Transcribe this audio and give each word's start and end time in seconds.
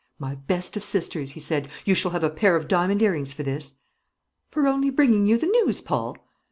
"My 0.17 0.33
best 0.33 0.75
of 0.75 0.83
sisters," 0.83 1.33
he 1.33 1.39
said, 1.39 1.69
"you 1.85 1.93
shall 1.93 2.09
have 2.09 2.23
a 2.23 2.31
pair 2.31 2.55
of 2.55 2.67
diamond 2.67 3.03
earrings 3.03 3.33
for 3.33 3.43
this." 3.43 3.75
"For 4.49 4.65
only 4.65 4.89
bringing 4.89 5.27
you 5.27 5.37
the 5.37 5.45
news, 5.45 5.79
Paul?" 5.79 6.17